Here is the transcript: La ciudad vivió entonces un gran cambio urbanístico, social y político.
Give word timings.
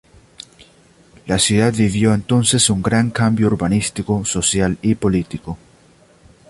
La 1.27 1.37
ciudad 1.37 1.71
vivió 1.71 2.15
entonces 2.15 2.71
un 2.71 2.81
gran 2.81 3.11
cambio 3.11 3.45
urbanístico, 3.45 4.25
social 4.25 4.79
y 4.81 4.95
político. 4.95 5.59